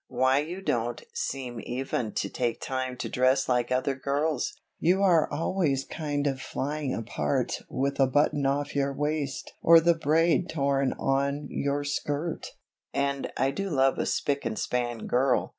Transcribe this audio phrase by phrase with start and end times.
[0.07, 5.31] Why you don't seem even to take time to dress like other girls, you are
[5.31, 10.93] always kind of flying apart with a button off your waist or the braid torn
[10.93, 12.47] on your skirt,
[12.91, 15.49] and I do love a spick and span girl.